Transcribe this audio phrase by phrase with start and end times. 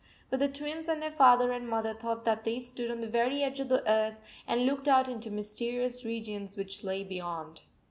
[0.31, 3.43] But the Twins and their father and mother thought that they stood on the very
[3.43, 7.61] edge of the earth and looked out into mysterious regions which lay beyond.